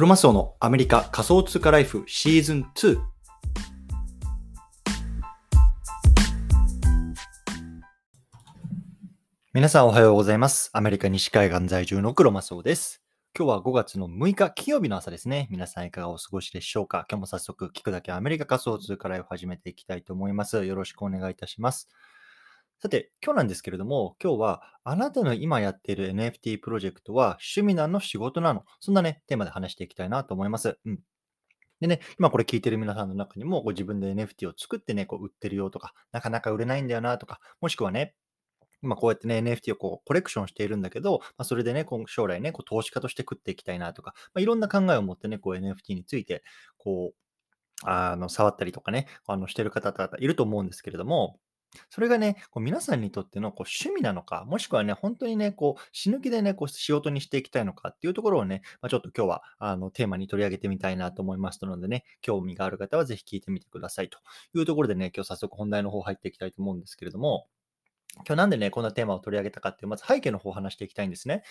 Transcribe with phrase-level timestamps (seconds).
[0.00, 2.98] クロマスオのアメリカ仮想通貨ライフシーズン2。
[9.52, 10.70] 皆さんおはようございます。
[10.72, 13.02] アメリカ西海岸在住のクロマスオです。
[13.38, 15.48] 今日は5月の6日金曜日の朝ですね。
[15.50, 17.04] 皆さんいかがお過ごしでしょうか？
[17.10, 20.64] 今日も早速聞くだけアメリカ仮想通貨ライフ始めていきたいと思います。
[20.64, 21.90] よろしくお願いいたします。
[22.82, 30.78] さて、今日なんですけれども、今日はあなたの今やっている NFT プロジェクトは趣味なの仕事なのそんなね、テーマで話していきたいなと思います。
[30.86, 30.98] うん。
[31.82, 38.14] でね、今これ聞いてる皆さんの中にも、こう自分で NFT を作ってね、こう売ってるよとか、なかなか売れないんだよなとか、もしくはね、
[38.82, 46.42] 今こうやってね、NFT をこうコレクションしているんだけど、まあ、それでね、こう将来ね、こう投資家として食っていきたいなとか、まあ、いろんな考えを持ってね、こう NFT について、
[46.78, 47.14] こう、
[47.84, 51.38] あの、触ったりとかね、あの、してる方々いると思うんですけれども、
[51.88, 64.18] それがね、こう皆さんにとってのこう趣味なのか、もしくはね、本当にね、こう死ぬ気でね、こう仕事にしていきたいのかっていうところをね、まあ、ちょっと今日はあのテーマに取り上げてみたいなと思いますのでね、興味がある方はぜひ聞いてみてくださいと
[64.54, 67.46] いうところでね、今日早速本題の方入っていきたいと思うんですけれども、
[68.26, 71.42] 今日なんでね、こんなテーマを取り上げたかっていう、まず背景の方を話していきたいんですね。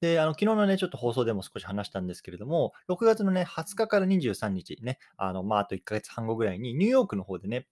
[0.00, 7.66] で、あの、昨日のね、ちょっと放送でも少し話したんですけれども、6月のね、20日から23日ね、あの、まあ、あと1ヶ月半後ぐらいに、ニューヨークの方でね、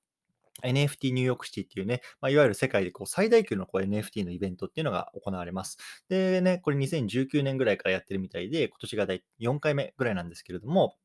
[0.65, 5.79] NFT ニューヨークシティっていうね、まあ、いわゆる世界でこう最大級のこう NFT のイベントっていうのが行われます。
[6.09, 9.07] でね、これ2019年ぐらいからやってるみたいで、今年が
[9.41, 10.97] 4回目ぐらいなんですけれども、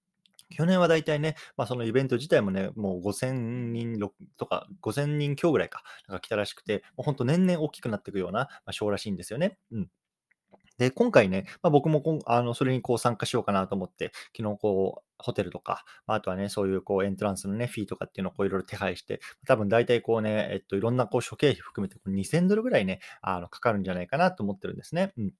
[0.52, 4.00] 去年は大体ね、まあ、そのイベント自体もね、もう5000人
[4.38, 9.58] とか5000人強ぐらいか、なんか来たらしくて、もう本当年々大きくなっていくような、まあ、ショーらしいんですよね。
[9.72, 9.90] うん。
[10.82, 25.14] で、今回ね、まあ、僕もこんあのそれにこう参加しようかなと思って、昨日こう、ホテルとか、まああとはね、そういうこうエントランスのね、フィーとかっていうのをこういろいろ手配して、多分大体こうね、えっと、いろんなこう諸経費含めてこう2000ドルぐらいね、あのかかるんじゃないかなと思ってるんですね。
[25.18, 25.34] うん。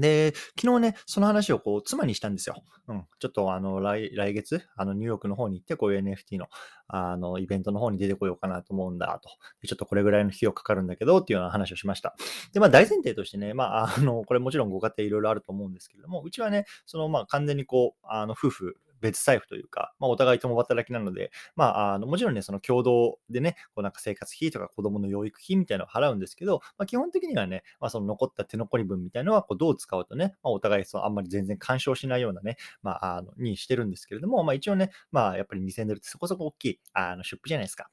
[0.00, 2.62] で、昨日ね、その話をこう、妻にしたんですよ。
[2.88, 3.04] うん。
[3.18, 6.46] ちょっとあの、来、来月、あの、ニューヨークの方に行って、こういう NFT の、
[6.88, 9.28] あの、イベントの方に出てこようかなと思うんだ、と。
[9.66, 12.16] ちょっとこれぐらいの費用かかるんだけど、っていうような話をしました。
[12.52, 37.88] で、まあ、大前提としてね、まあ、あの、これもちろんご家庭いろいろあると思うんですけれども、うちはね、その、まあ、完全にこう、あの、夫婦、別財布というか、まあ、お互い共働きなので、まあ、あのもちろんね、その共同でね、こうなんか生活費とか子供の養育費みたいなのを払うんですけど、まあ、基本的にはね、まあ、その残った手残り分みたいなのはこうどう使うとね、まあ、お互いそのあんまり全然干渉しないようなね、まあ、あのにしてるんですけれども、まあ、一応ね、まあ、やっぱり2000ドルってそこそこ大きいあの出費じゃないですか。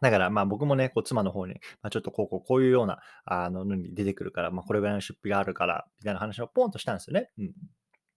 [0.00, 7.30] だから、まあ僕もね、こう妻の方に、まあ、ちょっとこうこうこういうようなあののに出てくるから、まあこれぐらいの出費があるから、みたいな話をポンとしたんですよね。
[7.38, 7.52] うん。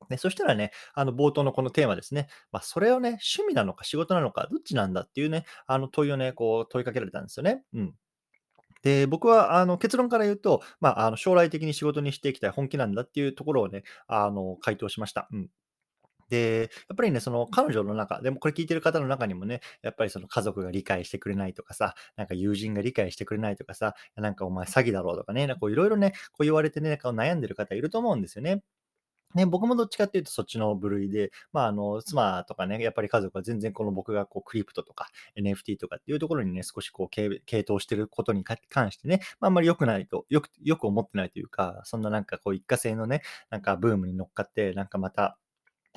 [0.09, 7.63] でそしたらね、あの冒頭のこのテーマですね、まあ、それをね、趣味なのか仕事なのか、どっちなんだっていうね、あの問いをね、こう問いかけられたんですよね。
[7.73, 7.95] うん。
[8.83, 15.27] で、僕はあの結論から言うと、まあ、あの将来的に仕事にしていきたい本気なんだっていうところをね、あの回答しました。
[15.31, 15.49] うん。
[16.29, 28.63] で、やっぱりね、その彼女の中、でもこれ聞いてる方の中にもね、やっぱりその家族が理解してくれないとかさ、なんか友人が理解してくれないとかさ、なんかお前詐欺だろうとかね、なんかいろいろね、こう言われてね、なんか悩んでる方いると思うんですよね。
[29.35, 45.37] ね、僕もどっちかっていうとそっちの部類で、まあ、あの、妻とかね、やっぱり家族は全然この僕がこうクリプトとか NFT とかっていうところにね、少しこう傾傾倒してることにか関してね、まあ、あんまり良くないと、よく、よく思ってないというか、そんななんかこう一過性のね、なんかブームに乗っかって、なんかまた、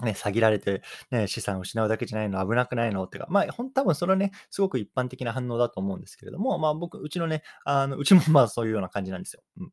[0.03, 9.43] ね、詐欺られて、ね、資産を失うだけじゃないの、危なくないのってか、まあ、ほん、多分それはね、すごく一般的な反応だと思うんですけれども、まあ僕、うちのね、あの、うちも まあそういうような感じなんですよ。
[9.59, 9.73] うん。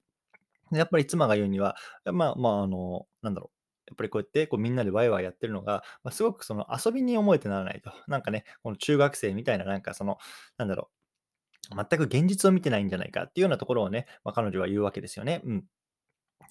[0.73, 1.75] でやっぱり妻が言うには、
[2.11, 3.57] まあまあ、あの、なんだろう。
[3.89, 7.91] やっぱりこうやってこうみんなでワイワイやってるのが、まあ、すごくその遊びに思えてならないと。
[8.07, 10.17] なんかね、この中学生みたいな、なんかその、
[10.57, 11.75] なんだろう。
[11.75, 15.41] 全く現実を見てないんじゃないかっていうようなところをね、まあ、彼女は言うわけですよね。
[15.45, 15.65] うん。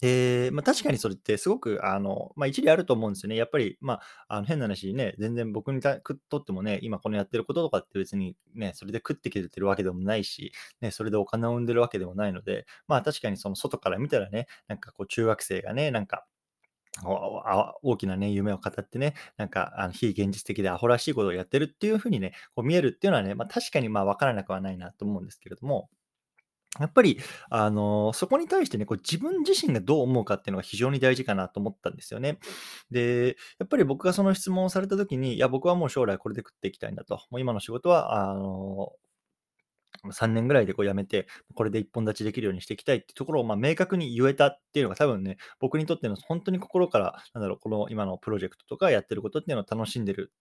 [0.00, 3.36] で、まあ、確かにそれってすごく、あの、まあ、一理あると思うんですよね。
[3.36, 4.00] やっぱり、まあ、
[4.36, 16.27] あの変な話ね、全然僕にたくとってもね、今このやってることとかって別にね、それで食ってきてるわけでもないし、ね、それでお金を生んでるわけでもないので、まあ確かにその外から見たらね、なんかこう中学生がね、なんか、
[17.83, 25.89] 大きなね、夢を語ってね、なんか、あの非現実的でアホらしいことをやってるっていう風にね、こう見えるっていうのはね、まあ確かにまあ分からなくはないなと思うんですけれども、
[26.80, 27.19] やっぱり、
[27.51, 32.39] あの、そこに対してね、こう自分自身がどう思うかっていうのが非常に大事かなと思ったんですよね。
[32.91, 37.16] で、やっぱり僕がその質問をされた時に、いや、僕はもう将来これで食っていきたいんだと。
[37.30, 38.92] もう今の仕事は、あの、
[40.10, 50.33] 3年ぐらいでこう辞めて、これで一本立ちできるようにしていきたいってところを、まあ、明確に言えたっていうのが多分ね、僕にとっての本当に心から、なんだろう、この今のプロジェクトとかやってることっていうのを楽しんでる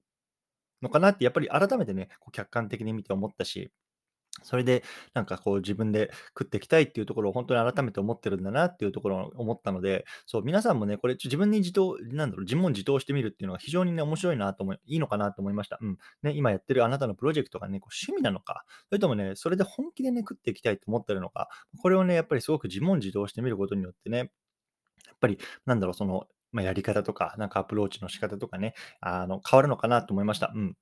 [0.82, 3.72] のかなって、やっぱり改めてね、こう客観的に見て思ったし、
[4.44, 4.84] それで、
[5.14, 15.78] なんかこう自分で食っていきたいっていうところを本当に改めて思ってるんだなっていうところを思ったので、そう、皆さんもね、これ自分に自答、なんだろう、自問自答してみるっていうのが非常にね、面白いなと思い、いいのかなと思いました。
[15.82, 15.98] うん。
[16.24, 21.50] ね、今やってるあなたのプロジェクトがね、こう趣味なのか、それともね、それで本気でね、食っていきたいと思ってるのか、
[21.82, 30.52] これをね、やっぱりすごく自問自答してみることによってね、やっぱり、なんだろう、その、まあ、やり方とか、なんかアプローチの仕方とかね、あの、変わるのかなと思いました。
[30.56, 30.76] うん。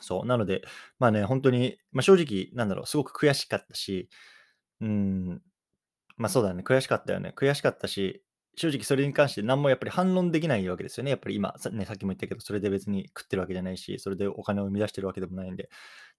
[0.00, 0.26] そう。
[0.26, 0.62] なので、
[0.98, 4.08] まあね、本当に、まあ、正直、なんだろう、すごく悔しかったし、
[4.80, 5.42] うん、
[6.16, 7.32] まあ、そうだね、悔しかったよね。
[7.36, 8.22] 悔しかったし、
[8.56, 11.10] 正直それに関して何もやっぱり反論できないわけですよね。
[11.10, 15.70] やっぱり今、さね、さっきも言ったけど、それで別に食ってるわけじゃないし、それでお金を生み出してるわけでもないんで。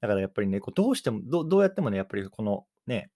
[0.01, 3.09] だからやっぱりね、こうどうしても、どどうやってもね、やっぱりこのね、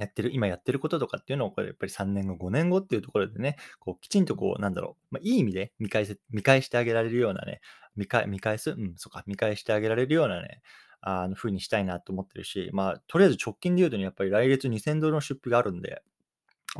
[0.00, 7.60] やってる、今やってることとかっていうのを、これやっぱり3年後、5年後っていうところでね、こうきちんとこう、なんだろう、まあ、いい意味で見返せ見返してあげられるようなね、
[7.96, 10.62] 見返見返すうん、そっか、見返してあげられるようなね、
[11.00, 16.02] あの風にしたいなと思ってるし、まあ、とりあえず直近で言うとね、やっぱり来月2000ドルの出費があるんで、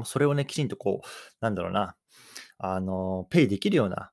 [0.05, 1.06] それをね、きちんとこう、
[1.40, 1.94] なんだろうな、
[2.58, 4.10] あの、ペイできるような、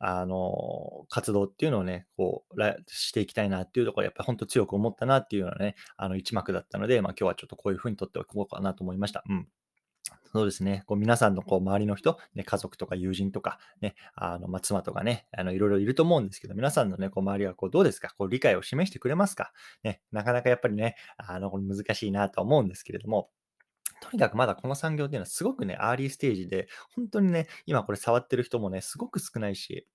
[0.00, 2.56] あの、活動っていうのをね、こう、
[2.88, 9.22] していきたいなっていうところ、やっぱり本当強く思ったなっていうようなね、あの一幕だったので、まあ今日はちょっとこういう風に撮っておこうかなと思いました。
[9.28, 9.46] うん。
[10.32, 10.84] そうですね。
[10.86, 18.14] こう皆さんのこう周りの人、ね、家族とか友人とか、ね、あの、ま、妻とかね、あの、いろいろいると思うんですけど、皆さんのね、こう周りはこうどうですか？
[18.16, 19.52] こう理解を示してくれますか？
[19.82, 23.28] ね、なかなかやっぱりね、あの、これ難しいなと思うんですけれども、
[24.00, 29.86] とにかくまだこの産業っていうのはすごくね、アーリーステージで、本当にね、今これ触ってる人もね、すごく少ないし、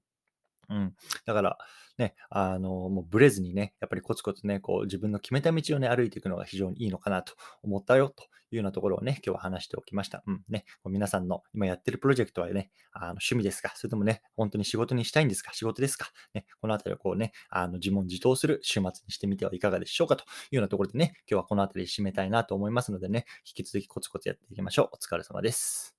[0.70, 0.94] うん。
[1.26, 1.58] だから、
[1.98, 7.34] ね、あの、もうブレずにね、やっぱりコツコツね、こう自分の決めた道をね、歩いていくのが非常にいいのかなと
[7.64, 10.24] 思ったよというようなところをね、今日は話しておきました。
[10.28, 10.42] うん。
[10.50, 24.90] ね、皆さんの今やってるプロジェクトはね、あの趣味ですかそれともね、本当に仕事にしたいんですか仕事ですかね、このあたりをこうね、あの自問自答する週末にしてみてはいかがでしょうかというようなところでね、今日はこのあたり締めたいなと思いますのでね、引き続きコツコツやっていきましょう。
[24.94, 25.95] お疲れ様です。